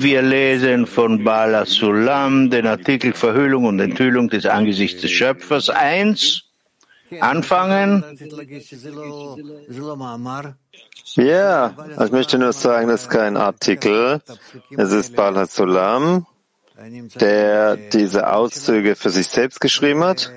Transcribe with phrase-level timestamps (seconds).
[0.00, 6.44] Wir lesen von Bala Sulam den Artikel Verhüllung und Enthüllung des Angesichts des Schöpfers 1.
[7.20, 8.04] Anfangen.
[11.16, 11.74] Ja,
[12.04, 14.20] ich möchte nur sagen, das ist kein Artikel.
[14.76, 16.26] Es ist Bala Sulam,
[17.16, 20.32] der diese Auszüge für sich selbst geschrieben hat.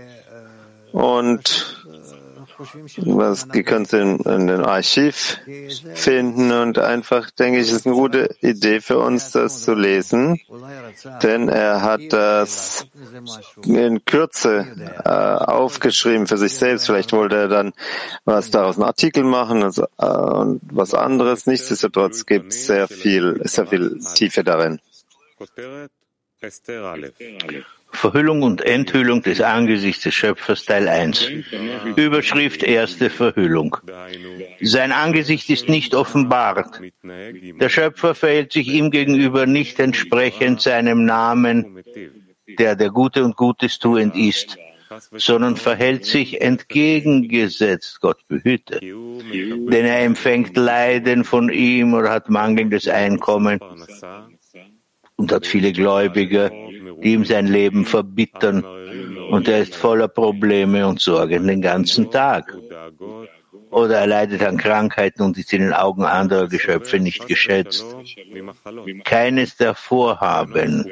[0.91, 1.82] Und
[2.97, 5.39] was, ihr könnt es in, in dem Archiv
[5.95, 10.39] finden und einfach, denke ich, ist eine gute Idee für uns, das zu lesen,
[11.21, 12.87] denn er hat das
[13.65, 14.65] in Kürze
[15.03, 16.85] äh, aufgeschrieben für sich selbst.
[16.85, 17.73] Vielleicht wollte er dann
[18.25, 21.45] was daraus einen Artikel machen also, äh, und was anderes.
[21.45, 24.79] Nichtsdestotrotz gibt es sehr viel, sehr viel Tiefe darin.
[27.93, 31.29] Verhüllung und Enthüllung des Angesichts des Schöpfers Teil 1.
[31.95, 33.77] Überschrift erste Verhüllung.
[34.61, 36.81] Sein Angesicht ist nicht offenbart.
[37.03, 41.83] Der Schöpfer verhält sich ihm gegenüber nicht entsprechend seinem Namen,
[42.59, 44.57] der der Gute und Gutes tuend ist,
[45.11, 48.79] sondern verhält sich entgegengesetzt, Gott behüte.
[48.81, 53.59] Denn er empfängt Leiden von ihm oder hat mangelndes Einkommen
[55.15, 56.51] und hat viele Gläubige,
[57.03, 58.63] die ihm sein Leben verbittern.
[59.29, 62.55] Und er ist voller Probleme und Sorgen den ganzen Tag.
[63.71, 67.83] Oder er leidet an Krankheiten und ist in den Augen anderer Geschöpfe nicht geschätzt.
[69.03, 70.85] Keines der Vorhaben,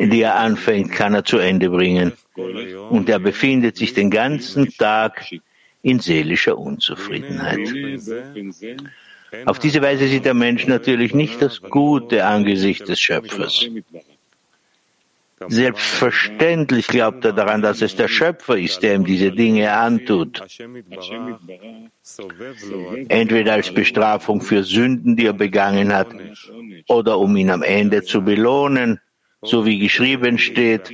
[0.00, 2.12] die er anfängt, kann er zu Ende bringen.
[2.90, 5.24] Und er befindet sich den ganzen Tag
[5.82, 7.60] in seelischer Unzufriedenheit.
[9.46, 13.66] Auf diese Weise sieht der Mensch natürlich nicht das gute Angesicht des Schöpfers.
[15.48, 20.40] Selbstverständlich glaubt er daran, dass es der Schöpfer ist, der ihm diese Dinge antut.
[23.08, 26.08] Entweder als Bestrafung für Sünden, die er begangen hat,
[26.88, 29.00] oder um ihn am Ende zu belohnen,
[29.42, 30.90] so wie geschrieben steht,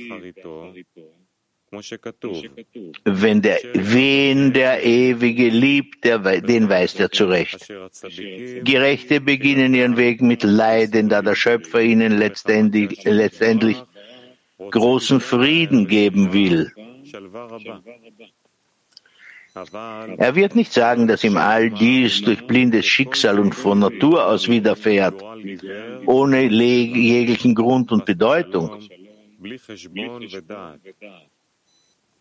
[3.05, 7.71] wenn der, wen der Ewige liebt, der, den weist er zurecht.
[8.63, 13.81] Gerechte beginnen ihren Weg mit Leiden, da der Schöpfer ihnen letztendlich, letztendlich
[14.69, 16.71] großen Frieden geben will.
[20.17, 24.47] Er wird nicht sagen, dass ihm all dies durch blindes Schicksal und von Natur aus
[24.49, 25.21] widerfährt,
[26.05, 28.77] ohne jeglichen Grund und Bedeutung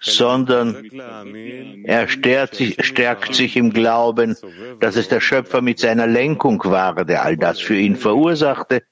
[0.00, 0.90] sondern
[1.84, 4.36] er stärkt sich, stärkt sich im Glauben,
[4.80, 8.82] dass es der Schöpfer mit seiner Lenkung war, der all das für ihn verursachte.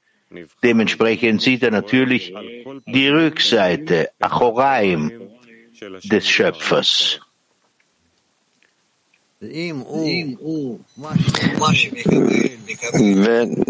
[0.63, 2.35] Dementsprechend sieht er natürlich
[2.87, 5.31] die Rückseite, Achoraim,
[6.05, 7.21] des Schöpfers.
[12.93, 13.65] Wenn,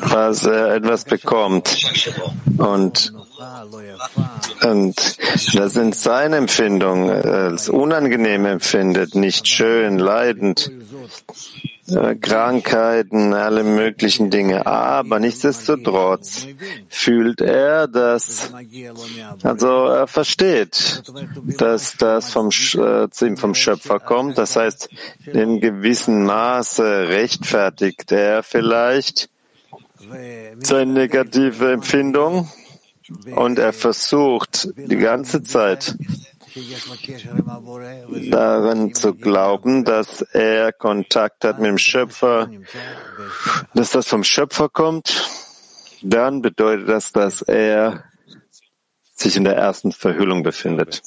[0.00, 1.76] was er etwas bekommt.
[2.56, 3.12] Und,
[4.62, 4.96] und
[5.54, 11.73] das in seiner Empfindung als unangenehm empfindet, nicht schön, leidend, äh,
[12.20, 14.66] Krankheiten, alle möglichen Dinge.
[14.66, 16.46] Aber nichtsdestotrotz
[16.88, 18.52] fühlt er, dass,
[19.42, 21.02] also er versteht,
[21.58, 24.38] dass das vom, äh, vom Schöpfer kommt.
[24.38, 24.88] Das heißt,
[25.26, 29.28] in gewissem Maße rechtfertigt er vielleicht
[30.60, 32.48] seine negative Empfindung
[33.36, 35.96] und er versucht die ganze Zeit
[38.30, 42.50] daran zu glauben, dass er Kontakt hat mit dem Schöpfer,
[43.74, 45.28] dass das vom Schöpfer kommt,
[46.02, 48.04] dann bedeutet das, dass er
[49.14, 51.02] sich in der ersten Verhüllung befindet.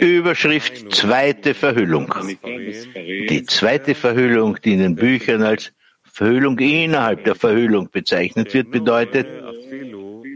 [0.00, 2.12] Überschrift zweite Verhüllung.
[2.44, 5.72] Die zweite Verhüllung, die in den Büchern als
[6.02, 9.26] Verhüllung innerhalb der Verhüllung bezeichnet wird, bedeutet,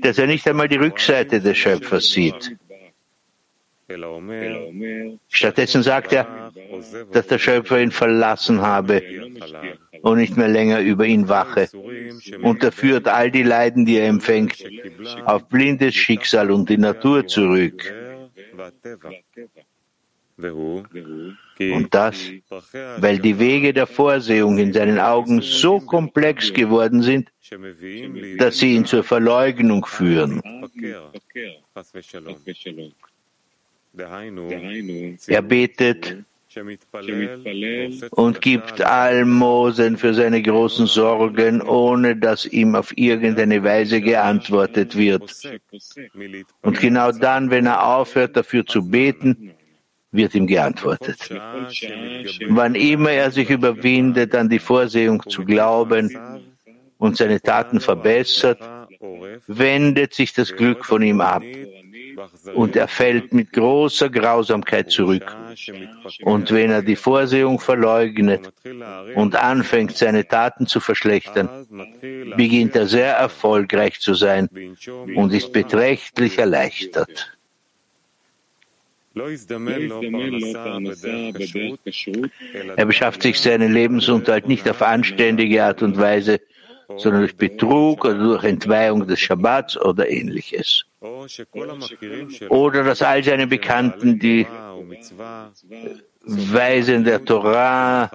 [0.03, 2.56] dass er nicht einmal die Rückseite des Schöpfers sieht.
[5.28, 6.52] Stattdessen sagt er,
[7.12, 9.02] dass der Schöpfer ihn verlassen habe
[10.02, 11.69] und nicht mehr länger über ihn wache.
[12.43, 14.62] Und er führt all die Leiden, die er empfängt,
[15.25, 17.93] auf blindes Schicksal und die Natur zurück.
[21.60, 22.16] Und das,
[22.99, 27.31] weil die Wege der Vorsehung in seinen Augen so komplex geworden sind,
[28.38, 30.40] dass sie ihn zur Verleugnung führen.
[35.26, 36.25] Er betet,
[38.11, 45.34] und gibt Almosen für seine großen Sorgen, ohne dass ihm auf irgendeine Weise geantwortet wird.
[46.62, 49.52] Und genau dann, wenn er aufhört, dafür zu beten,
[50.10, 51.31] wird ihm geantwortet.
[52.49, 56.16] Wann immer er sich überwindet, an die Vorsehung zu glauben
[56.99, 58.60] und seine Taten verbessert,
[59.46, 61.43] wendet sich das Glück von ihm ab
[62.55, 65.37] und er fällt mit großer Grausamkeit zurück.
[66.22, 68.52] Und wenn er die Vorsehung verleugnet
[69.14, 71.66] und anfängt, seine Taten zu verschlechtern,
[72.37, 74.49] beginnt er sehr erfolgreich zu sein
[75.14, 77.38] und ist beträchtlich erleichtert.
[82.76, 86.41] Er beschafft sich seinen Lebensunterhalt nicht auf anständige Art und Weise,
[86.97, 90.85] sondern durch Betrug oder durch Entweihung des Schabbats oder ähnliches.
[92.49, 94.47] Oder dass all seine Bekannten, die
[96.25, 98.11] Weisen der Torah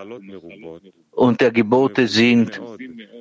[1.11, 2.59] und der Gebote sind,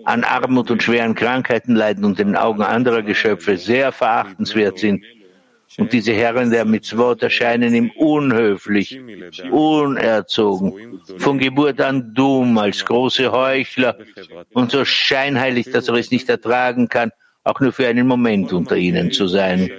[0.04, 5.04] an Armut und schweren Krankheiten leiden und in den Augen anderer Geschöpfe sehr verachtenswert sind
[5.78, 9.00] und diese Herren der Mitzvot erscheinen ihm unhöflich,
[9.50, 13.96] unerzogen, von Geburt an dumm, als große Heuchler.
[14.52, 17.10] Und so scheinheilig, dass er es nicht ertragen kann,
[17.44, 19.70] auch nur für einen Moment unter ihnen zu sein.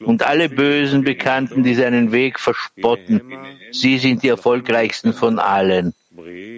[0.00, 3.22] Und alle bösen Bekannten, die seinen Weg verspotten,
[3.70, 5.94] sie sind die erfolgreichsten von allen,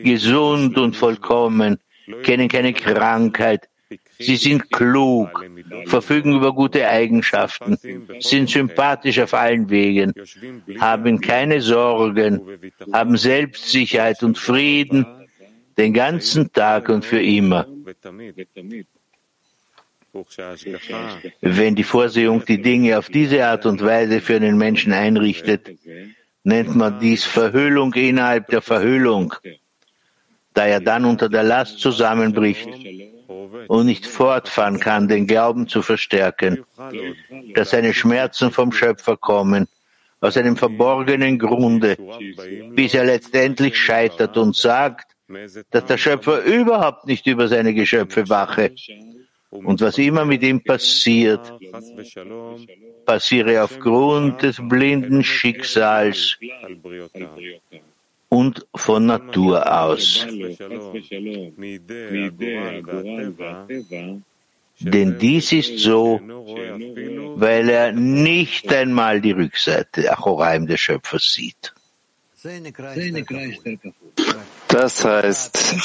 [0.02, 1.78] gesund und vollkommen,
[2.24, 3.68] kennen keine Krankheit,
[4.18, 5.28] Sie sind klug,
[5.86, 7.78] verfügen über gute Eigenschaften,
[8.18, 10.12] sind sympathisch auf allen Wegen,
[10.80, 12.40] haben keine Sorgen,
[12.92, 15.06] haben Selbstsicherheit und Frieden
[15.76, 17.66] den ganzen Tag und für immer.
[21.40, 25.70] Wenn die Vorsehung die Dinge auf diese Art und Weise für einen Menschen einrichtet,
[26.42, 29.34] nennt man dies Verhüllung innerhalb der Verhüllung,
[30.54, 32.68] da er dann unter der Last zusammenbricht
[33.68, 36.64] und nicht fortfahren kann, den Glauben zu verstärken,
[37.54, 39.68] dass seine Schmerzen vom Schöpfer kommen,
[40.20, 41.96] aus einem verborgenen Grunde,
[42.74, 45.12] bis er letztendlich scheitert und sagt,
[45.70, 48.72] dass der Schöpfer überhaupt nicht über seine Geschöpfe wache.
[49.50, 51.52] Und was immer mit ihm passiert,
[53.04, 56.36] passiere aufgrund des blinden Schicksals
[58.28, 60.26] und von Natur aus.
[64.80, 66.20] Denn dies ist so,
[67.36, 71.72] weil er nicht einmal die Rückseite Achoraim des Schöpfers sieht.
[74.68, 75.76] Das heißt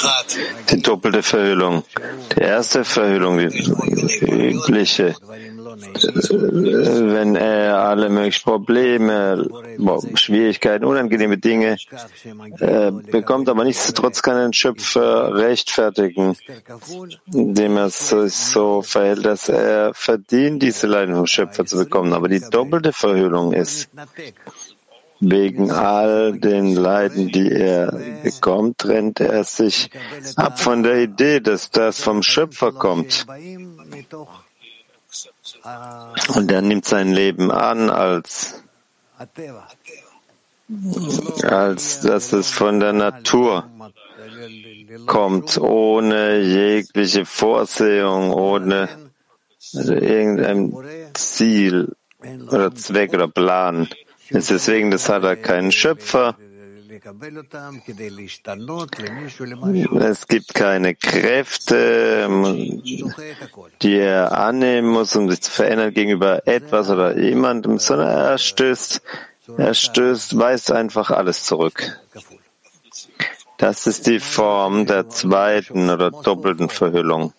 [0.70, 1.84] die doppelte Verhüllung.
[2.36, 5.14] Die erste Verhüllung, die übliche,
[5.90, 9.48] wenn er alle möglichen Probleme,
[10.14, 11.76] Schwierigkeiten, unangenehme Dinge
[12.58, 16.36] äh, bekommt, aber nichtsdestotrotz kann ein Schöpfer rechtfertigen,
[17.32, 22.12] indem er sich so verhält, dass er verdient, diese Leiden vom Schöpfer zu bekommen.
[22.12, 23.88] Aber die doppelte Verhüllung ist,
[25.22, 27.92] wegen all den Leiden, die er
[28.24, 29.90] bekommt, trennt er sich
[30.34, 33.24] ab von der Idee, dass das vom Schöpfer kommt.
[36.34, 38.64] Und er nimmt sein Leben an als,
[41.42, 43.70] als dass es von der Natur
[45.06, 48.88] kommt, ohne jegliche Vorsehung, ohne
[49.74, 50.74] also irgendein
[51.14, 51.94] Ziel
[52.50, 53.88] oder Zweck oder Plan.
[54.32, 56.36] Deswegen, das hat er keinen Schöpfer.
[60.00, 62.28] Es gibt keine Kräfte,
[63.82, 69.02] die er annehmen muss, um sich zu verändern gegenüber etwas oder jemandem, sondern er stößt,
[69.56, 71.98] er stößt, weist einfach alles zurück.
[73.56, 77.32] Das ist die Form der zweiten oder doppelten Verhüllung.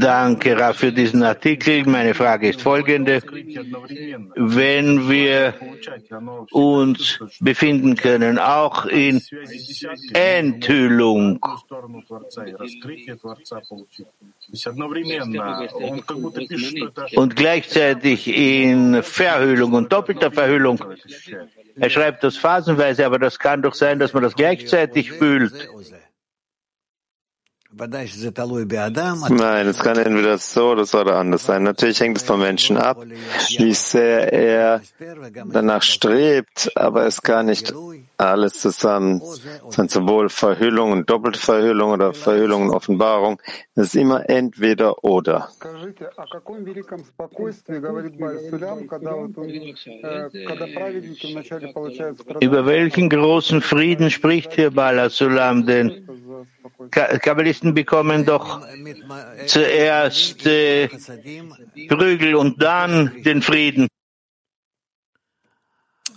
[0.00, 1.84] Danke, Raf, für diesen Artikel.
[1.86, 3.22] Meine Frage ist folgende.
[4.34, 5.54] Wenn wir
[6.50, 9.22] uns befinden können, auch in
[10.12, 11.38] Enthüllung,
[17.14, 20.82] und gleichzeitig in Verhüllung und doppelter Verhüllung.
[21.80, 25.68] Er schreibt das phasenweise, aber das kann doch sein, dass man das gleichzeitig fühlt.
[29.30, 31.62] Nein, es kann entweder so oder so oder anders sein.
[31.62, 33.04] Natürlich hängt es vom Menschen ab,
[33.56, 34.82] wie sehr er
[35.46, 37.72] danach strebt, aber es kann nicht
[38.16, 39.22] alles zusammen
[39.68, 43.40] sein, sowohl Verhüllung und doppelte Verhüllung oder Verhüllung und Offenbarung.
[43.76, 45.48] Es ist immer entweder oder.
[52.40, 55.64] Über welchen großen Frieden spricht hier Bala Sulam?
[55.66, 56.08] Denn
[56.90, 58.66] Kabbalisten bekommen doch
[59.46, 60.88] zuerst äh,
[61.88, 63.88] Prügel und dann den Frieden.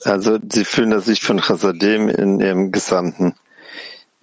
[0.03, 3.33] Also sie fühlen das sich von Chasadim in ihrem gesamten,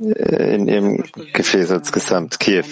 [0.01, 2.65] äh, in ihrem Gefäß als Gesamt Kiew.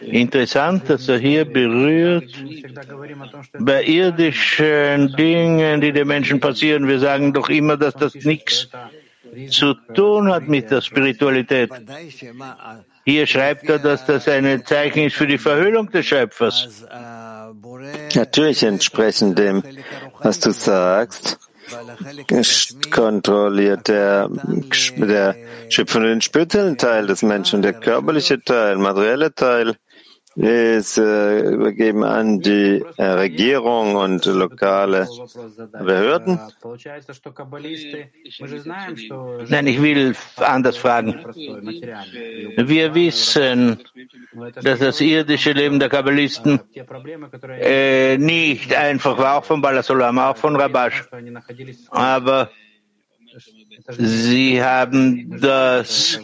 [0.00, 2.30] Interessant, dass er hier berührt
[3.58, 6.86] bei irdischen Dingen, die den Menschen passieren.
[6.86, 8.68] Wir sagen doch immer, dass das nichts
[9.50, 11.70] zu tun hat mit der Spiritualität.
[13.04, 16.86] Hier schreibt er, dass das ein Zeichen ist für die Verhüllung des Schöpfers.
[18.14, 19.62] Natürlich entsprechend dem,
[20.20, 21.38] was du sagst,
[22.90, 24.28] kontrolliert der,
[24.96, 25.36] der
[25.68, 29.76] Schöpfer den spirituellen Teil des Menschen, der körperliche Teil, materielle Teil
[30.36, 35.06] ist äh, übergeben an die äh, Regierung und lokale
[35.72, 36.40] Behörden?
[39.48, 41.24] Nein, ich will anders fragen.
[42.56, 43.78] Wir wissen,
[44.62, 46.60] dass das irdische Leben der Kabbalisten
[47.60, 51.04] äh, nicht einfach war, auch von Balasolam, auch von Rabash.
[51.90, 52.50] Aber
[53.98, 56.20] Sie haben das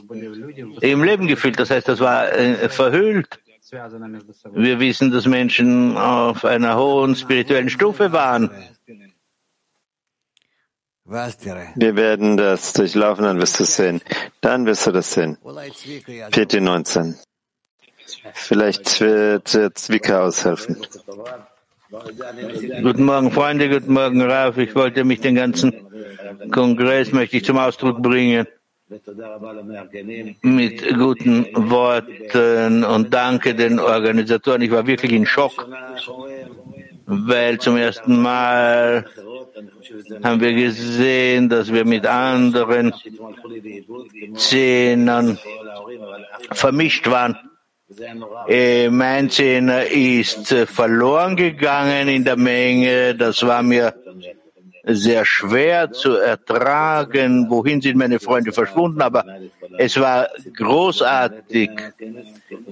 [0.80, 2.26] im Leben gefühlt, das heißt, das war
[2.68, 3.40] verhüllt.
[3.72, 8.50] Wir wissen, dass Menschen auf einer hohen spirituellen Stufe waren.
[11.04, 14.00] Wir werden das durchlaufen, dann wirst du es sehen.
[14.40, 15.36] Dann wirst du das sehen.
[15.42, 17.16] 4.19.
[18.34, 20.76] Vielleicht wird Zwicka aushelfen.
[22.82, 24.56] Guten Morgen, Freunde, guten Morgen, Raf.
[24.58, 25.72] Ich wollte mich den ganzen
[26.50, 28.46] Kongress möchte ich zum Ausdruck bringen
[30.42, 34.62] mit guten Worten und danke den Organisatoren.
[34.62, 35.68] Ich war wirklich in Schock,
[37.06, 39.06] weil zum ersten Mal
[40.24, 42.92] haben wir gesehen, dass wir mit anderen
[44.34, 45.38] Zehnern
[46.52, 47.36] vermischt waren.
[48.48, 53.14] Äh, mein Zehner ist verloren gegangen in der Menge.
[53.14, 53.94] Das war mir
[54.84, 57.50] sehr schwer zu ertragen.
[57.50, 59.02] Wohin sind meine Freunde verschwunden?
[59.02, 59.24] Aber
[59.78, 61.70] es war großartig.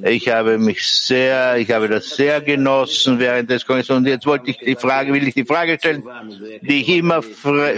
[0.03, 3.97] Ich habe mich sehr, ich habe das sehr genossen während des Kongresses.
[3.97, 6.03] Und jetzt wollte ich die Frage, will ich die Frage stellen,
[6.63, 7.23] die ich immer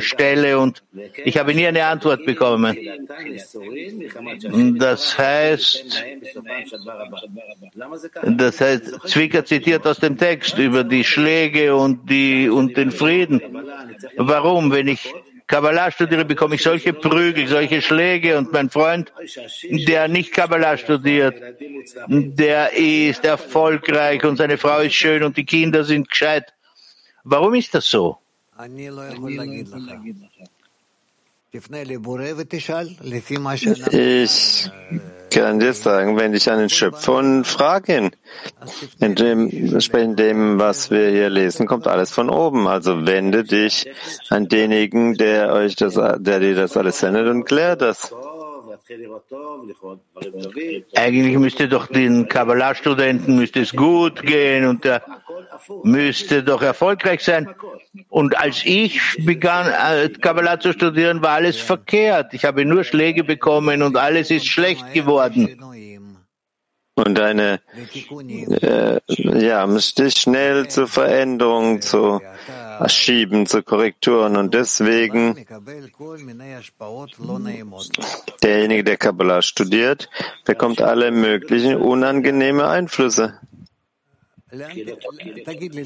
[0.01, 0.83] stelle und
[1.25, 2.77] ich habe nie eine Antwort bekommen.
[4.79, 6.05] Das heißt,
[8.25, 13.41] das heißt, Zwicker zitiert aus dem Text über die Schläge und die, und den Frieden.
[14.17, 14.71] Warum?
[14.71, 15.13] Wenn ich
[15.47, 19.13] Kabbalah studiere, bekomme ich solche Prügel, solche Schläge und mein Freund,
[19.65, 21.35] der nicht Kabbalah studiert,
[22.07, 26.55] der ist erfolgreich und seine Frau ist schön und die Kinder sind gescheit.
[27.25, 28.19] Warum ist das so?
[33.91, 34.71] Ich
[35.31, 38.13] kann dir sagen, wenn ich an den Schöpfer und fragen.
[39.01, 42.69] In dem, in dem, was wir hier lesen, kommt alles von oben.
[42.69, 43.91] Also wende dich
[44.29, 48.15] an denjenigen, der euch das, der dir das alles sendet und klärt das.
[50.95, 55.03] Eigentlich müsste doch den Kabbalah-Studenten müsste es gut gehen und der
[55.83, 57.49] müsste doch erfolgreich sein.
[58.09, 62.35] Und als ich begann, äh, Kabbalah zu studieren, war alles verkehrt.
[62.35, 65.59] Ich habe nur Schläge bekommen und alles ist schlecht geworden
[67.01, 67.61] und eine
[68.63, 72.21] äh, ja, dich schnell zur Veränderung zu
[72.87, 75.47] schieben, zu Korrekturen und deswegen
[78.43, 80.09] derjenige, der Kabbalah studiert,
[80.45, 83.39] bekommt alle möglichen unangenehme Einflüsse.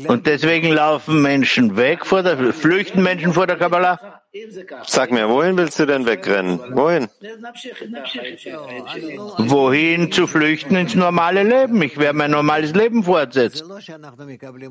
[0.08, 4.23] Und deswegen laufen Menschen weg vor der, flüchten Menschen vor der Kabbalah?
[4.86, 6.58] Sag mir, wohin willst du denn wegrennen?
[6.72, 7.08] Wohin?
[9.38, 11.80] Wohin zu flüchten ins normale Leben?
[11.82, 13.72] Ich werde mein normales Leben fortsetzen.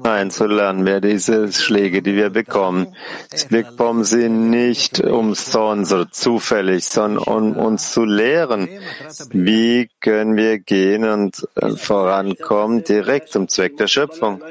[0.04, 2.94] Nein, zu lernen wir diese Schläge, die wir bekommen.
[3.48, 8.68] Wir bekommen sie nicht umsonst oder zufällig, sondern um uns zu lehren.
[9.30, 14.42] Wie können wir gehen und vorankommen direkt zum Zweck der Schöpfung?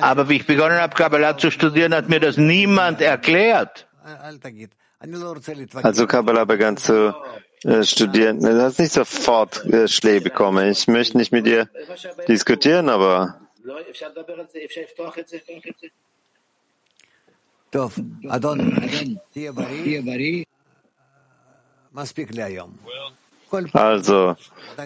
[0.00, 3.86] Aber wie ich begonnen habe, Kabbalah zu studieren, hat mir das niemand erklärt.
[5.82, 7.14] Also Kabbalah begann zu
[7.62, 8.40] äh, studieren.
[8.40, 10.70] Du hast nicht sofort äh, Schlee bekommen.
[10.70, 11.68] Ich möchte nicht mit dir
[12.28, 13.40] diskutieren, aber
[23.72, 24.36] also,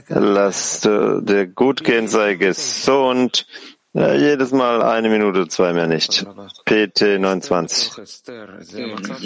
[0.09, 3.47] lass dir gut gehen, sei gesund.
[3.93, 6.25] Ja, jedes Mal eine Minute, zwei mehr nicht.
[6.65, 7.91] PT 29.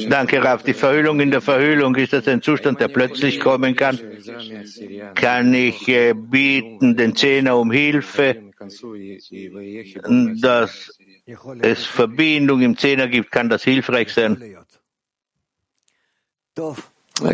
[0.08, 0.62] Danke, Raf.
[0.62, 4.00] Die Verhüllung in der Verhüllung, ist das ein Zustand, der plötzlich kommen kann?
[5.14, 8.52] Kann ich äh, bieten den Zehner um Hilfe,
[10.40, 10.98] dass
[11.60, 13.30] es Verbindung im Zehner gibt?
[13.30, 14.56] Kann das hilfreich sein?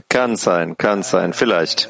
[0.09, 1.89] Kann sein, kann sein, vielleicht.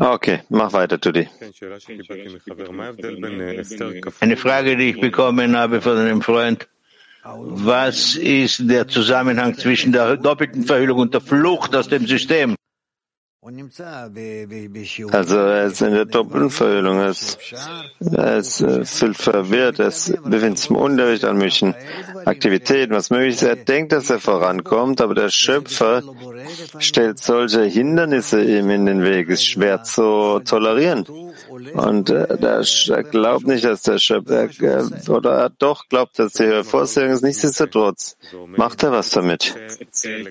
[0.00, 1.28] Okay, mach weiter, Tudi.
[4.20, 6.68] Eine Frage, die ich bekommen habe von einem Freund.
[7.24, 12.57] Was ist der Zusammenhang zwischen der doppelten Verhüllung und der Flucht aus dem System?
[15.10, 17.38] Also er ist in der doppelten Verhüllung, er ist,
[18.00, 19.92] er ist viel verwirrt, er
[20.24, 21.74] befindet sich im Unterricht an möglichen
[22.24, 23.42] Aktivitäten, was möglich ist.
[23.42, 26.02] Er denkt, dass er vorankommt, aber der Schöpfer
[26.78, 31.06] stellt solche Hindernisse ihm in den Weg, ist schwer zu tolerieren.
[31.74, 36.34] Und äh, der, er glaubt nicht, dass der Schöpfer, äh, oder er doch glaubt, dass
[36.34, 38.16] die Vorsehung ist, nichtsdestotrotz.
[38.56, 39.54] Macht er was damit?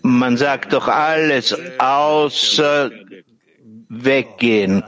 [0.04, 2.92] Man sagt doch alles außer
[3.90, 4.84] Weggehen.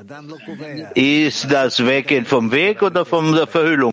[0.96, 3.92] Ist das Weggehen vom Weg oder von der Verhüllung?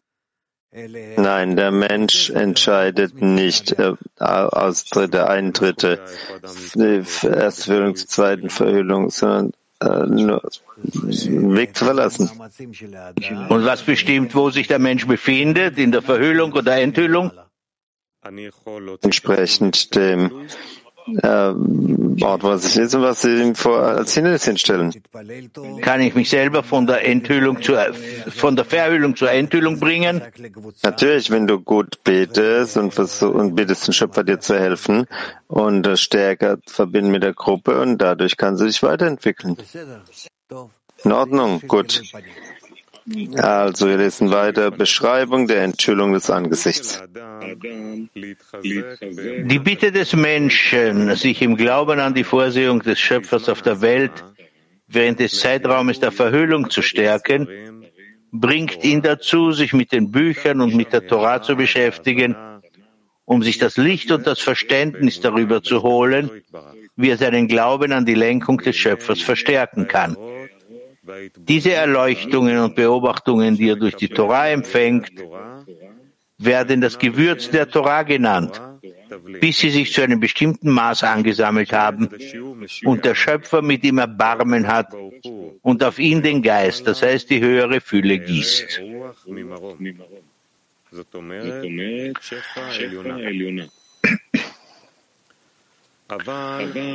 [1.16, 6.04] Nein, der Mensch entscheidet nicht äh, Austritte, Eintritte,
[6.42, 12.30] erste Verhüllung zweiten Verhüllung, sondern Weg zu verlassen.
[13.48, 17.30] Und was bestimmt, wo sich der Mensch befindet, in der Verhüllung oder Enthüllung?
[19.02, 20.48] Entsprechend dem
[21.22, 21.54] äh,
[22.24, 24.92] Ort, was ich ist und was Sie ihm vor, als Hindernis hinstellen.
[25.82, 27.92] Kann ich mich selber von der Enthüllung zur,
[28.34, 30.22] von der Verhüllung zur Enthüllung bringen?
[30.82, 35.06] Natürlich, wenn du gut betest und, versuch, und bittest den Schöpfer dir zu helfen
[35.46, 39.56] und stärker verbinden mit der Gruppe und dadurch kann sie sich weiterentwickeln.
[41.04, 42.02] In Ordnung, gut.
[43.36, 44.70] Also wir lesen weiter.
[44.72, 47.02] Beschreibung der Enthüllung des Angesichts.
[48.14, 54.24] Die Bitte des Menschen, sich im Glauben an die Vorsehung des Schöpfers auf der Welt
[54.88, 57.48] während des Zeitraumes der Verhüllung zu stärken,
[58.32, 62.36] bringt ihn dazu, sich mit den Büchern und mit der Torah zu beschäftigen,
[63.24, 66.30] um sich das Licht und das Verständnis darüber zu holen,
[66.96, 70.16] wie er seinen Glauben an die Lenkung des Schöpfers verstärken kann.
[71.36, 75.12] Diese Erleuchtungen und Beobachtungen, die er durch die Torah empfängt,
[76.38, 78.60] werden das Gewürz der Torah genannt,
[79.40, 82.08] bis sie sich zu einem bestimmten Maß angesammelt haben
[82.84, 84.88] und der Schöpfer mit ihm Erbarmen hat
[85.62, 88.80] und auf ihn den Geist, das heißt die höhere Fülle, gießt.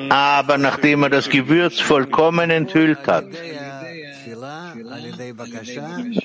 [0.10, 3.28] Aber nachdem er das Gewürz vollkommen enthüllt hat,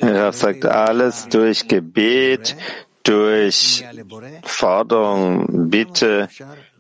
[0.01, 2.57] er sagt alles durch Gebet,
[3.03, 3.85] durch
[4.43, 6.29] Forderung, Bitte,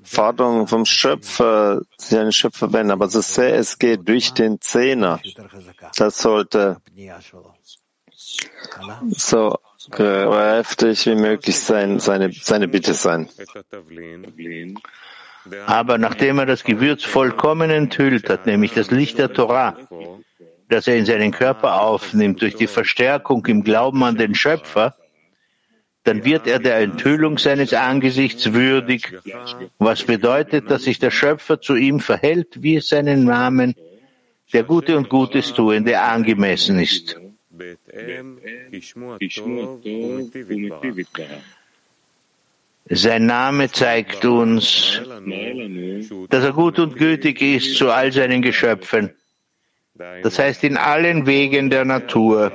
[0.02, 5.20] Forderung vom Schöpfer, den Schöpfer wenden, aber so sehr es geht durch den Zehner.
[5.96, 6.78] Das sollte
[9.10, 9.56] so
[9.90, 13.28] kräftig wie möglich sein, seine, seine Bitte sein.
[15.66, 19.76] Aber nachdem er das Gewürz vollkommen enthüllt hat, nämlich das Licht der Torah,
[20.68, 24.96] das er in seinen Körper aufnimmt durch die Verstärkung im Glauben an den Schöpfer,
[26.04, 29.12] dann wird er der Enthüllung seines Angesichts würdig,
[29.78, 33.74] was bedeutet, dass sich der Schöpfer zu ihm verhält, wie es seinen Namen,
[34.52, 37.20] der Gute und Gutes Tuende, angemessen ist.
[42.88, 45.00] Sein Name zeigt uns,
[46.28, 49.10] dass er gut und gütig ist zu all seinen Geschöpfen.
[50.22, 52.52] Das heißt, in allen Wegen der Natur,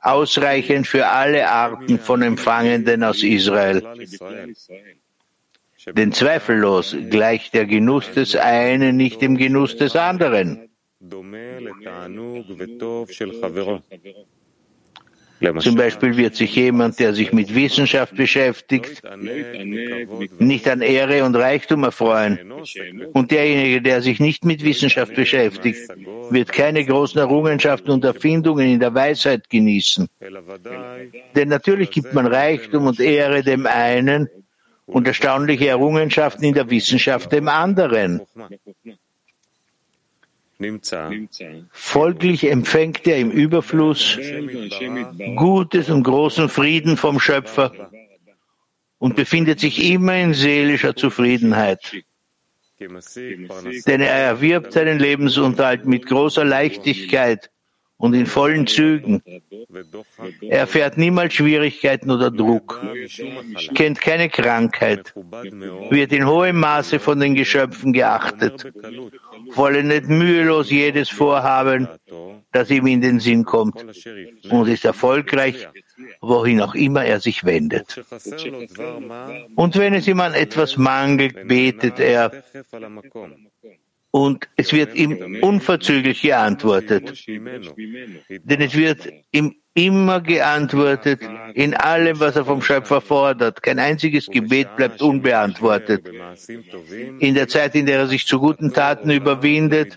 [0.00, 3.82] ausreichend für alle Arten von Empfangenden aus Israel.
[5.92, 10.68] Denn zweifellos gleicht der Genuss des einen nicht dem Genuss des anderen.
[15.58, 19.02] Zum Beispiel wird sich jemand, der sich mit Wissenschaft beschäftigt,
[20.38, 22.52] nicht an Ehre und Reichtum erfreuen.
[23.12, 25.88] Und derjenige, der sich nicht mit Wissenschaft beschäftigt,
[26.30, 30.08] wird keine großen Errungenschaften und Erfindungen in der Weisheit genießen.
[31.34, 34.28] Denn natürlich gibt man Reichtum und Ehre dem einen
[34.86, 38.20] und erstaunliche Errungenschaften in der Wissenschaft dem anderen.
[41.70, 44.18] Folglich empfängt er im Überfluss
[45.36, 47.90] Gutes und großen Frieden vom Schöpfer
[48.98, 52.04] und befindet sich immer in seelischer Zufriedenheit.
[52.78, 57.50] Denn er erwirbt seinen Lebensunterhalt mit großer Leichtigkeit
[57.96, 59.22] und in vollen Zügen.
[60.40, 62.80] Er erfährt niemals Schwierigkeiten oder Druck,
[63.74, 65.14] kennt keine Krankheit,
[65.90, 68.72] wird in hohem Maße von den Geschöpfen geachtet,
[69.52, 71.88] vollendet mühelos jedes Vorhaben,
[72.52, 73.84] das ihm in den Sinn kommt
[74.50, 75.68] und ist erfolgreich,
[76.20, 78.02] wohin auch immer er sich wendet.
[79.56, 82.30] Und wenn es ihm an etwas mangelt, betet er
[84.14, 87.26] und es wird ihm unverzüglich geantwortet.
[87.26, 91.20] Denn es wird ihm immer geantwortet
[91.54, 93.60] in allem, was er vom Schöpfer fordert.
[93.60, 96.08] Kein einziges Gebet bleibt unbeantwortet.
[97.18, 99.96] In der Zeit, in der er sich zu guten Taten überwindet,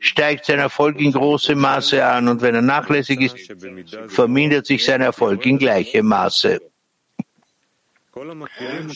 [0.00, 3.54] steigt sein Erfolg in großem Maße an und wenn er nachlässig ist,
[4.08, 6.60] vermindert sich sein Erfolg in gleichem Maße.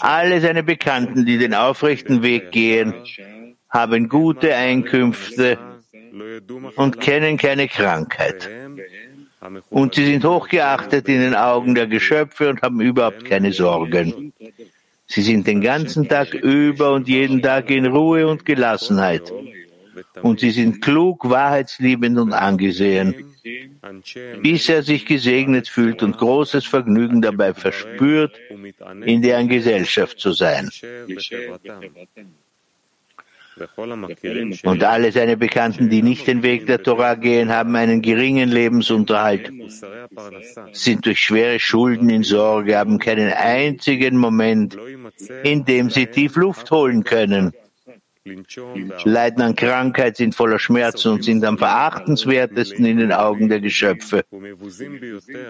[0.00, 2.92] Alle seine Bekannten, die den aufrechten Weg gehen,
[3.74, 5.58] haben gute Einkünfte
[6.76, 8.48] und kennen keine Krankheit.
[9.68, 14.32] Und sie sind hochgeachtet in den Augen der Geschöpfe und haben überhaupt keine Sorgen.
[15.06, 19.30] Sie sind den ganzen Tag über und jeden Tag in Ruhe und Gelassenheit.
[20.22, 23.34] Und sie sind klug, wahrheitsliebend und angesehen,
[24.42, 28.34] bis er sich gesegnet fühlt und großes Vergnügen dabei verspürt,
[29.04, 30.70] in deren Gesellschaft zu sein.
[34.64, 39.50] Und alle seine Bekannten, die nicht den Weg der Torah gehen, haben einen geringen Lebensunterhalt,
[40.72, 44.76] sind durch schwere Schulden in Sorge, haben keinen einzigen Moment,
[45.42, 47.52] in dem sie tief Luft holen können,
[49.04, 54.24] leiden an Krankheit, sind voller Schmerzen und sind am verachtenswertesten in den Augen der Geschöpfe.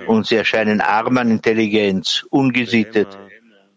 [0.06, 3.08] Und sie erscheinen arm an Intelligenz, ungesittet,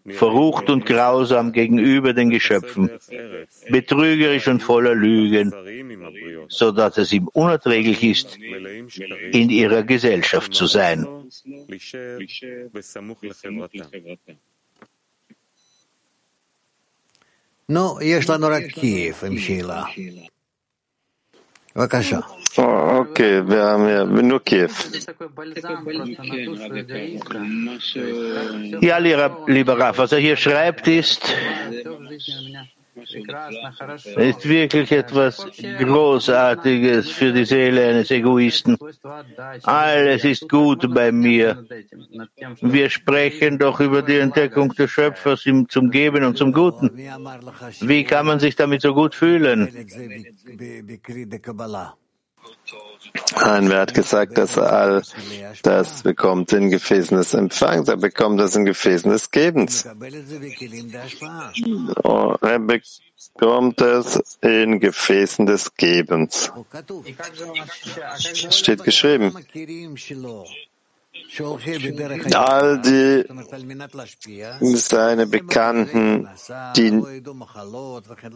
[0.07, 2.89] verrucht und grausam gegenüber den Geschöpfen,
[3.69, 5.53] betrügerisch und voller Lügen,
[6.49, 8.37] so dass es ihm unerträglich ist,
[9.31, 11.07] in ihrer Gesellschaft zu sein.
[17.69, 19.83] נו, יש לנו רק קייב עם שאלה.
[22.56, 24.70] Okay, wir haben ja nur Kiew.
[28.80, 31.22] Ja, lieber Raff, was er hier schreibt ist,
[34.16, 35.46] ist wirklich etwas
[35.78, 38.76] Großartiges für die Seele eines Egoisten.
[39.62, 41.64] Alles ist gut bei mir.
[42.60, 46.90] Wir sprechen doch über die Entdeckung des Schöpfers zum Geben und zum Guten.
[47.80, 49.68] Wie kann man sich damit so gut fühlen?
[53.36, 55.02] Ein Wer hat gesagt, dass er all
[55.62, 59.84] das bekommt in Gefäßen des Empfangs, er bekommt das in Gefäßen des Gebens.
[59.84, 59.96] Er
[62.58, 66.52] bekommt es in Gefäßen des Gebens.
[68.48, 69.34] Es steht geschrieben.
[72.34, 73.24] All die
[74.76, 76.28] seine Bekannten,
[76.76, 77.02] die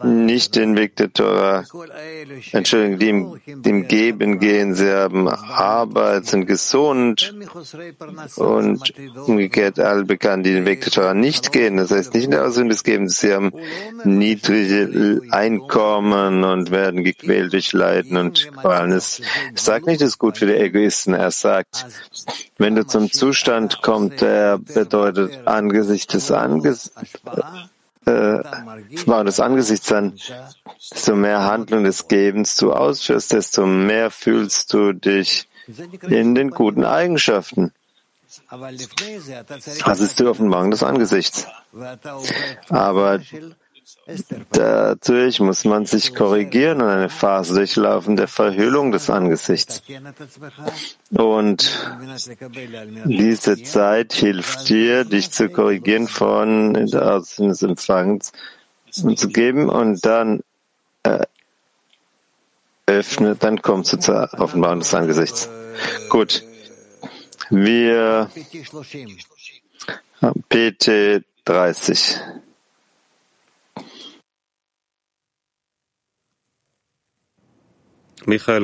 [0.03, 1.63] nicht den Weg der Torah,
[2.51, 7.33] Entschuldigung, die im, im Geben gehen, sie haben Arbeit, sind gesund
[8.37, 8.93] und
[9.25, 12.45] umgekehrt alle Bekannten, die den Weg der Torah nicht gehen, das heißt nicht in der
[12.45, 13.51] Aussöhnung des Gebens, sie haben
[14.05, 18.91] niedrige Einkommen und werden gequält durch Leiden und Qualen.
[18.93, 19.21] Es
[19.55, 21.85] sagt nicht, das ist gut für die Egoisten, er sagt,
[22.57, 26.91] wenn du zum Zustand kommt, der bedeutet angesichts des Angesichts,
[28.05, 28.43] äh,
[29.23, 30.13] des Angesichts an,
[30.91, 35.47] desto mehr Handlung des Gebens du ausführst, desto mehr fühlst du dich
[36.01, 37.71] in den guten Eigenschaften.
[39.85, 41.47] Das ist die Offenbarung des Angesichts.
[42.69, 43.19] Aber
[44.51, 49.81] Dadurch muss man sich korrigieren und eine Phase durchlaufen der Verhüllung des Angesichts.
[51.11, 51.87] Und
[53.05, 58.33] diese Zeit hilft dir, dich zu korrigieren von Aussehen des Empfangs
[59.03, 60.41] und zu geben und dann
[61.03, 61.25] äh,
[62.85, 65.49] öffnet, dann kommst du zur Offenbarung des Angesichts.
[66.09, 66.43] Gut.
[67.49, 68.29] Wir
[70.49, 72.17] PT 30.
[78.27, 78.63] Michael,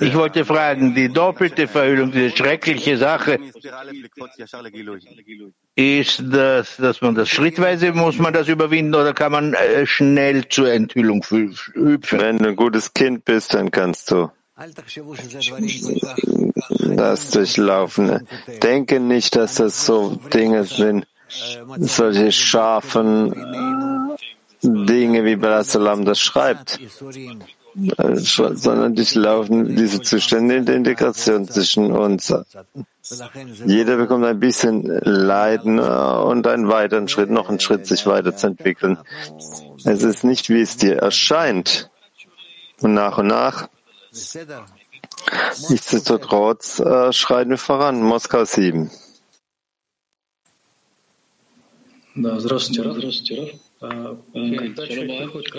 [0.00, 3.38] Ich wollte fragen, die doppelte Verhüllung, diese schreckliche Sache,
[5.76, 10.48] ist das, dass man das schrittweise, muss man das überwinden oder kann man äh, schnell
[10.48, 12.20] zur Enthüllung hüpfen?
[12.20, 14.30] Wenn du ein gutes Kind bist, dann kannst du
[16.96, 18.26] das durchlaufen.
[18.62, 21.06] Denke nicht, dass das so Dinge sind,
[21.78, 23.32] solche scharfen
[24.64, 26.80] Dinge, wie Balasalam das schreibt,
[27.74, 32.32] sondern durchlaufen diese Zustände in der Integration zwischen uns.
[33.66, 38.98] Jeder bekommt ein bisschen Leiden und einen weiteren Schritt, noch einen Schritt, sich weiterzuentwickeln.
[39.84, 41.90] Es ist nicht, wie es dir erscheint.
[42.80, 43.68] Und nach und nach
[45.68, 48.02] Nichtsdestotrotz äh, schreiten wir voran.
[48.02, 48.90] Moskau 7.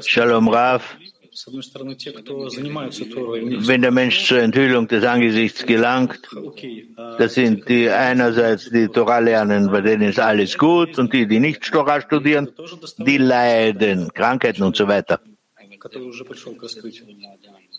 [0.05, 0.83] Shalom Rav.
[3.67, 6.21] Wenn der Mensch zur Enthüllung des Angesichts gelangt,
[7.17, 11.41] das sind die einerseits die Torah lernen, bei denen ist alles gut, und die, die
[11.41, 12.49] nicht Torah studieren,
[12.97, 15.19] die leiden, Krankheiten und so weiter.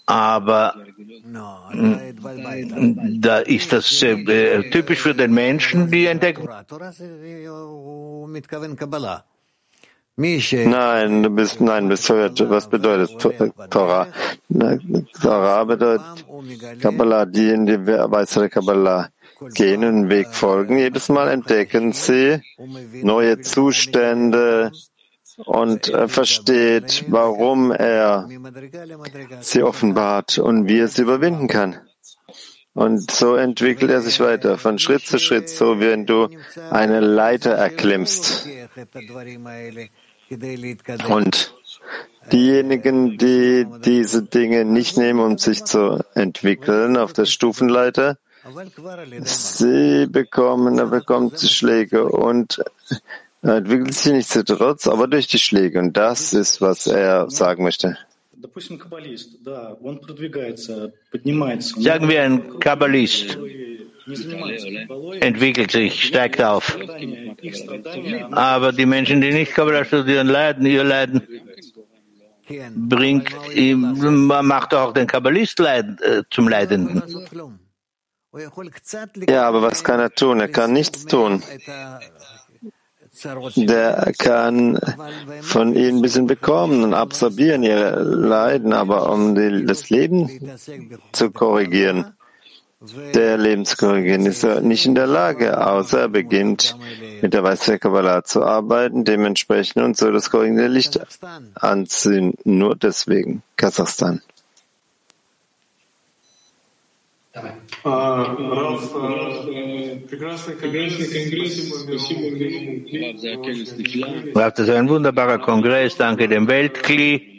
[0.07, 0.75] Aber
[3.19, 6.47] da ist das äh, typisch für den Menschen, die entdecken.
[10.17, 12.49] Nein, du bist, nein, bist verwirrt.
[12.49, 13.11] Was bedeutet
[13.71, 14.07] Torah?
[15.21, 16.25] Torah bedeutet
[16.81, 19.11] Kabbalah, die in die weißere Kabbalah
[19.55, 20.79] gehen und Weg folgen.
[20.79, 22.41] Jedes Mal entdecken sie
[23.03, 24.73] neue Zustände,
[25.45, 28.29] und er versteht, warum er
[29.41, 31.77] sie offenbart und wie er sie überwinden kann.
[32.73, 36.29] Und so entwickelt er sich weiter, von Schritt zu Schritt, so wie wenn du
[36.71, 38.47] eine Leiter erklimmst.
[41.09, 41.55] Und
[42.33, 48.19] diejenigen, die diese Dinge nicht nehmen, um sich zu entwickeln auf der Stufenleiter,
[49.23, 52.63] sie bekommen, er bekommt Schläge und
[53.43, 55.79] er entwickelt sich nichtsdestotrotz, aber durch die Schläge.
[55.79, 57.97] Und das ist, was er sagen möchte.
[61.79, 63.39] Sagen wir, ein Kabbalist
[65.21, 66.77] entwickelt sich, steigt auf.
[68.33, 71.23] Aber die Menschen, die nicht Kabbalah studieren, leiden, ihr Leiden
[72.75, 73.31] bringt,
[74.43, 77.03] macht auch den Kabbalist leid, äh, zum Leidenden.
[79.29, 80.41] Ja, aber was kann er tun?
[80.41, 81.43] Er kann nichts tun
[83.57, 84.79] der kann
[85.41, 90.31] von ihnen ein bisschen bekommen und absorbieren ihre Leiden, aber um die, das Leben
[91.13, 92.16] zu korrigieren,
[93.15, 96.77] der Leben zu korrigieren, ist nicht in der Lage, außer er beginnt
[97.23, 101.01] mit der Weiße Kabbalah zu arbeiten, dementsprechend und so das korrigierende Licht
[101.55, 102.35] anziehen.
[102.45, 103.43] Nur deswegen.
[103.57, 104.23] Kasachstan.
[114.35, 115.97] Das ist ein wunderbarer Kongress.
[115.97, 117.37] Danke dem Weltkli.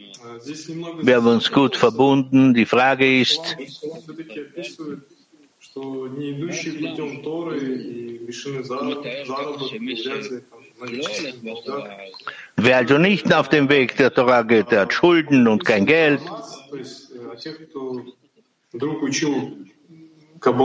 [1.02, 2.54] Wir haben uns gut verbunden.
[2.54, 3.58] Die Frage ist,
[12.58, 16.22] Wer also nicht auf dem Weg der Torah geht, der hat Schulden und kein Geld.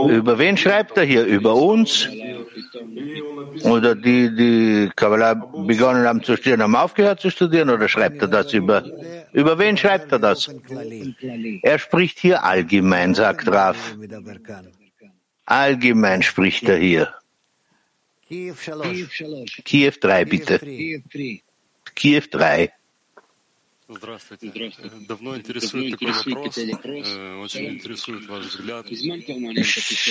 [0.09, 1.25] Über wen schreibt er hier?
[1.25, 2.07] Über uns?
[3.63, 7.69] Oder die, die Kabbalah begonnen haben zu studieren, haben aufgehört zu studieren?
[7.69, 8.83] Oder schreibt er das über?
[9.31, 10.53] Über wen schreibt er das?
[11.63, 13.95] Er spricht hier allgemein, sagt Raf.
[15.53, 17.13] Allgemein spricht er hier.
[18.27, 18.55] Kiew
[20.01, 20.59] 3, bitte.
[21.93, 22.73] Kiew 3.
[23.92, 24.70] Здравствуйте.
[25.08, 26.58] Давно интересует такой вопрос.
[27.42, 28.84] Очень интересует ваш взгляд.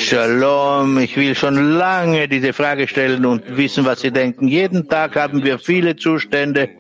[0.10, 4.48] Shalom, ich will schon lange diese Frage stellen und wissen, was Sie denken.
[4.48, 6.72] Jeden Tag haben wir viele Zustände,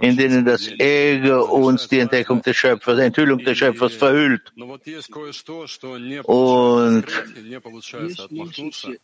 [0.00, 4.50] in denen das Ego uns die Entdeckung des Schöpfers, die Enthüllung des Schöpfers verhüllt.
[6.24, 7.04] Und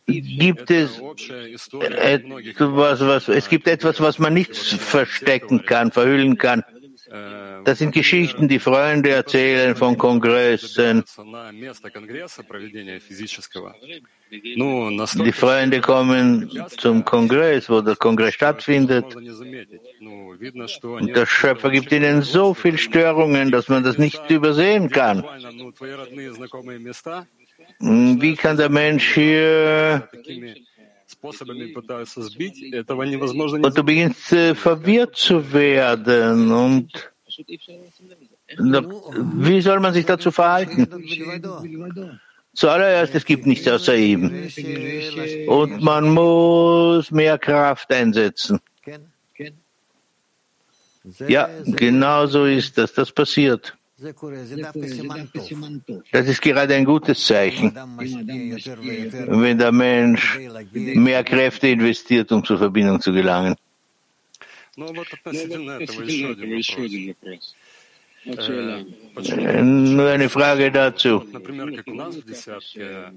[0.07, 1.01] gibt es
[1.79, 6.63] etwas, was, es gibt etwas, was man nicht verstecken kann, verhüllen kann.
[7.64, 11.04] Das sind Geschichten, die Freunde erzählen von Kongressen.
[15.24, 19.16] Die Freunde kommen zum Kongress, wo der Kongress stattfindet.
[19.16, 25.24] Und der Schöpfer gibt ihnen so viele Störungen, dass man das nicht übersehen kann.
[27.80, 30.08] Wie kann der Mensch hier
[33.62, 37.10] und du beginnst äh, verwirrt zu werden und
[38.58, 40.88] Wie soll man sich dazu verhalten?
[42.54, 44.48] Zuallererst, es gibt nichts außer ihm.
[45.46, 48.60] Und man muss mehr Kraft einsetzen.
[51.28, 52.94] Ja, genau so ist das.
[52.94, 53.75] Das passiert.
[56.12, 60.38] Das ist gerade ein gutes Zeichen, wenn der Mensch
[60.72, 63.56] mehr Kräfte investiert, um zur Verbindung zu gelangen.
[68.26, 71.22] Äh, nur eine Frage dazu.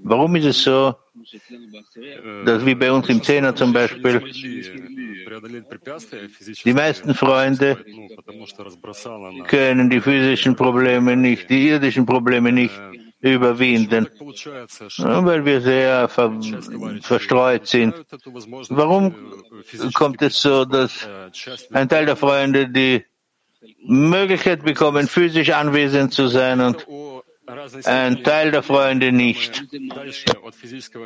[0.02, 0.94] Warum ist es so,
[2.44, 4.22] dass wie bei uns im Zehner zum Beispiel
[6.64, 7.84] die meisten Freunde
[9.48, 12.80] können die physischen Probleme nicht, die irdischen Probleme nicht
[13.20, 14.08] überwinden,
[14.98, 16.32] weil wir sehr ver
[17.02, 17.94] verstreut sind.
[18.70, 19.14] Warum
[19.92, 21.08] kommt es so, dass
[21.72, 23.04] ein Teil der Freunde die
[23.86, 26.86] Möglichkeit bekommen, physisch anwesend zu sein und
[27.84, 29.64] ein Teil der Freunde nicht.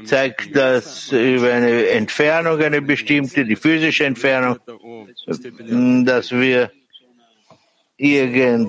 [0.04, 4.58] Zeigt das über eine Entfernung, eine bestimmte, die physische Entfernung,
[6.04, 6.70] dass wir
[7.96, 8.62] irgendein,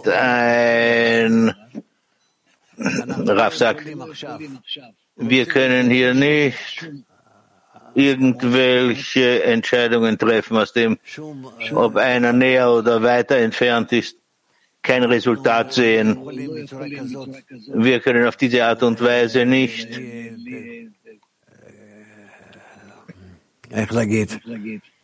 [2.78, 3.86] Raf sagt,
[5.18, 6.90] wir können hier nicht
[7.96, 10.98] irgendwelche Entscheidungen treffen, aus dem,
[11.74, 14.18] ob einer näher oder weiter entfernt ist,
[14.84, 16.18] kein Resultat sehen.
[17.74, 20.00] Wir können auf diese Art und Weise nicht.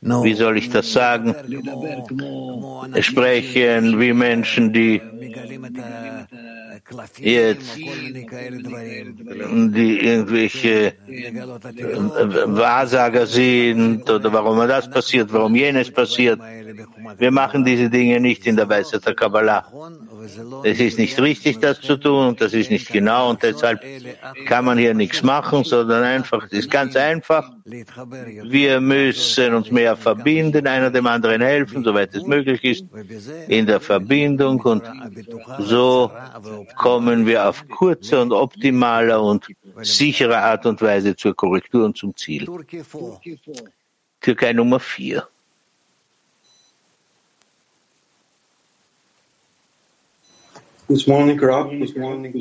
[0.01, 1.35] Wie soll ich das sagen,
[2.99, 5.01] sprechen wie Menschen, die
[7.17, 7.75] jetzt
[9.77, 10.93] die irgendwelche
[12.45, 16.39] Wahrsager sind oder warum das passiert, warum jenes passiert.
[17.17, 19.65] Wir machen diese Dinge nicht in der Weisheit der Kabbalah.
[20.63, 23.81] Es ist nicht richtig, das zu tun und das ist nicht genau und deshalb
[24.45, 27.49] kann man hier nichts machen, sondern einfach, es ist ganz einfach.
[27.65, 32.85] Wir müssen uns mehr verbinden, einer dem anderen helfen, soweit es möglich ist,
[33.47, 34.83] in der Verbindung und
[35.59, 36.11] so
[36.75, 39.47] kommen wir auf kurze und optimale und
[39.81, 42.47] sichere Art und Weise zur Korrektur und zum Ziel.
[44.19, 45.27] Türkei Nummer vier.
[51.07, 51.69] Morning, Rab.
[51.69, 52.31] Good morning,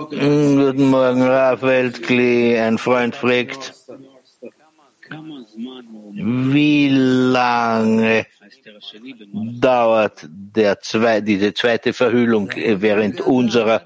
[0.00, 2.58] Guten Morgen, Raf Weltkli.
[2.58, 3.74] Ein Freund fragt,
[6.12, 8.26] wie lange
[9.60, 13.82] dauert der zwei, diese zweite Verhüllung während unserer,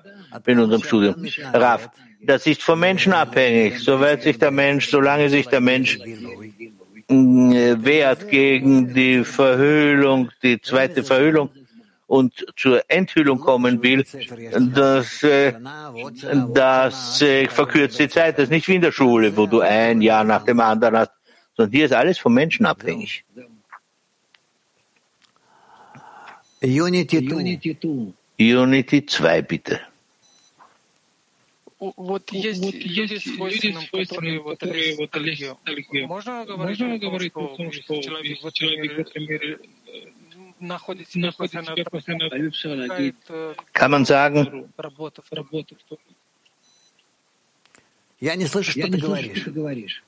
[0.46, 1.26] in unserem Studium?
[1.52, 1.88] Raf,
[2.22, 3.78] das ist vom Menschen abhängig.
[3.78, 5.98] Soweit sich der Mensch, solange sich der Mensch
[7.08, 11.50] wehrt gegen die Verhüllung, die zweite Verhüllung,
[12.13, 15.53] und zur Enthüllung kommen will, das, äh,
[16.53, 18.37] das äh, verkürzt die Zeit.
[18.37, 21.11] Das ist nicht wie in der Schule, wo du ein Jahr nach dem anderen hast,
[21.55, 23.23] sondern hier ist alles vom Menschen abhängig.
[28.39, 29.79] Unity 2, bitte.
[31.79, 34.61] Вот есть люди с свойственным, которые вот
[35.15, 35.57] религию.
[36.07, 36.45] Можно
[36.97, 38.47] говорить о том, что человек в
[38.99, 40.12] этом мире находится постоянно
[43.72, 44.70] Kann man sagen,
[48.20, 49.42] я не слышу, что ты говоришь.
[49.42, 50.02] Слышу, что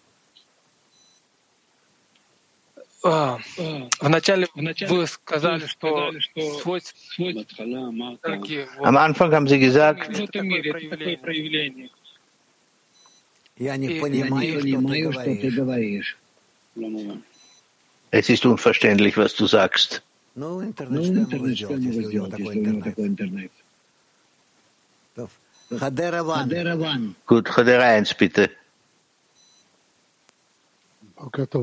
[3.07, 3.89] а, а.
[4.01, 10.49] вначале, вначале вы сказали, что, что свойств, свойств, Am Anfang haben Sie gesagt, в этом
[10.49, 11.91] мире такое проявление.
[13.57, 16.19] Я не и, понимаю, что, понимаю ты что ты говоришь.
[16.75, 17.23] Ну, ну, ну.
[18.11, 20.03] Es ist unverständlich, was du sagst.
[20.37, 22.99] Non internetschwärmere Idioten, sondern Internet.
[22.99, 23.51] Internet.
[25.81, 27.15] Hadera One.
[27.27, 28.51] Gut, Hadera 1 bitte.
[31.17, 31.63] Guten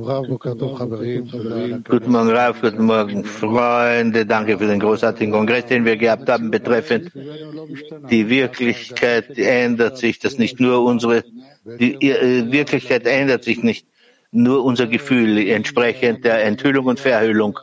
[2.12, 2.62] Morgen, Ralf.
[2.62, 4.26] guten Morgen, Freunde.
[4.26, 6.50] Danke für den großartigen Kongress, den wir gehabt haben.
[6.50, 7.12] Betreffend
[8.10, 10.60] die Wirklichkeit ändert sich dass nicht.
[10.60, 11.24] Nur unsere
[11.66, 13.86] die äh, Wirklichkeit ändert sich nicht.
[14.32, 17.60] Nur unser Gefühl entsprechend der Enthüllung und Verhüllung.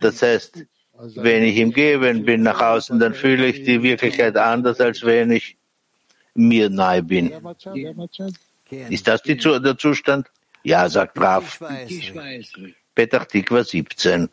[0.00, 0.66] Das heißt,
[1.14, 5.30] wenn ich im Geben bin nach außen, dann fühle ich die Wirklichkeit anders, als wenn
[5.30, 5.56] ich
[6.34, 7.32] mir nahe bin.
[8.70, 10.28] Ist das die, der Zustand?
[10.62, 11.60] Ja, sagt Raf.
[12.94, 14.28] Petach Tikva 17.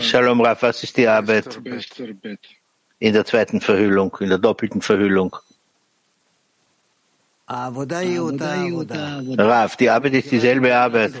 [0.00, 1.60] Shalom Raf, was ist die Arbeit?
[2.98, 5.36] In der zweiten Verhüllung, in der doppelten Verhüllung?
[9.38, 11.12] Raf, die Arbeit ist dieselbe Arbeit.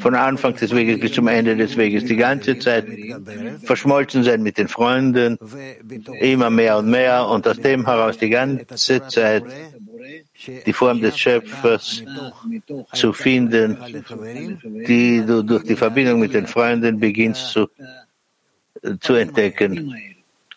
[0.00, 2.04] Von Anfang des Weges bis zum Ende des Weges.
[2.04, 2.86] Die ganze Zeit
[3.62, 5.38] verschmolzen sein mit den Freunden.
[6.20, 7.26] Immer mehr und mehr.
[7.26, 9.44] Und aus dem heraus die ganze Zeit
[10.66, 12.02] die Form des Schöpfers
[12.92, 13.78] zu finden,
[14.86, 17.68] die du durch die Verbindung mit den Freunden beginnst zu,
[19.00, 19.96] zu entdecken.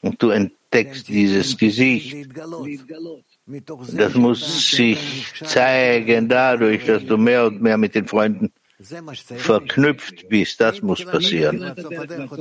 [0.02, 2.28] Und du entdeckst dieses Gesicht.
[3.94, 8.52] Das muss sich zeigen dadurch, dass du mehr und mehr mit den Freunden
[9.38, 10.62] verknüpft bist.
[10.62, 11.74] Das muss passieren.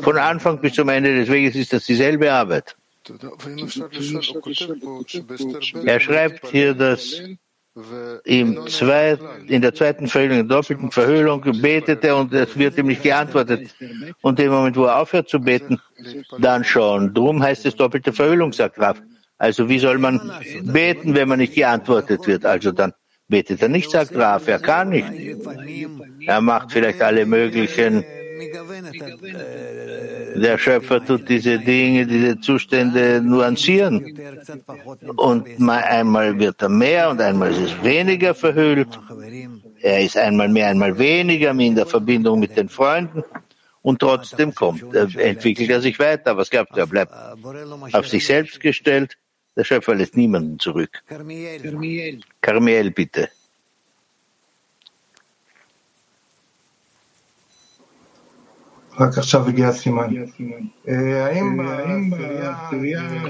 [0.02, 2.76] Von Anfang bis zum Ende des Weges ist das dieselbe Arbeit.
[5.84, 7.22] Er schreibt hier, dass
[8.24, 12.76] im zweit, in der zweiten Verhüllung, in der doppelten Verhüllung betet er und es wird
[12.76, 13.74] ihm nicht geantwortet.
[14.20, 15.80] Und im Moment, wo er aufhört zu beten,
[16.38, 17.14] dann schon.
[17.14, 19.00] Drum heißt es doppelte Verhüllung, sagt Raf.
[19.38, 20.20] Also wie soll man
[20.62, 22.44] beten, wenn man nicht geantwortet wird?
[22.44, 22.92] Also dann
[23.28, 25.08] betet er nicht, sagt Raf, er kann nicht.
[26.26, 28.04] Er macht vielleicht alle möglichen
[30.36, 34.16] der Schöpfer tut diese Dinge, diese Zustände nuancieren.
[35.16, 38.88] Und einmal wird er mehr und einmal ist es weniger verhüllt.
[39.80, 43.24] Er ist einmal mehr, einmal weniger in der Verbindung mit den Freunden.
[43.82, 46.36] Und trotzdem kommt, entwickelt er sich weiter.
[46.36, 46.80] Was glaubt er?
[46.80, 47.12] Er bleibt
[47.92, 49.16] auf sich selbst gestellt.
[49.58, 51.02] Der Schöpfer lässt niemanden zurück.
[52.40, 53.28] Karmiel, bitte.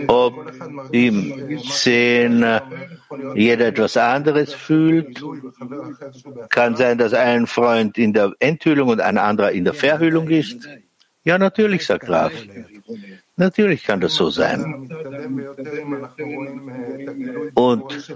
[0.07, 0.35] Ob
[0.93, 2.62] im Zehner
[3.35, 5.24] jeder etwas anderes fühlt,
[6.51, 10.68] kann sein, dass ein Freund in der Enthüllung und ein anderer in der Verhüllung ist.
[11.24, 12.33] Ja, natürlich, sagt Raf.
[13.39, 14.91] Natürlich kann das so sein.
[17.55, 18.12] Und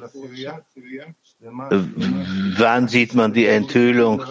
[2.58, 4.24] wann sieht man die Enthüllung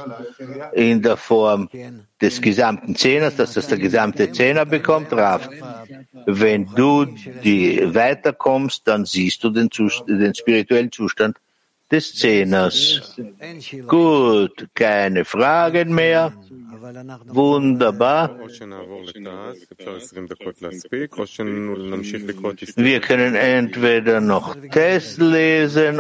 [0.74, 1.70] in der Form
[2.22, 5.50] des gesamten Zehners, dass das der gesamte Zehner bekommt, Raf?
[6.26, 9.70] Wenn du die weiterkommst, dann siehst du den,
[10.08, 11.38] den spirituellen Zustand
[11.90, 13.18] des Zehners.
[13.88, 16.34] Gut, keine Fragen mehr.
[17.28, 18.40] Wunderbar.
[22.76, 26.00] Wir können entweder noch Test lesen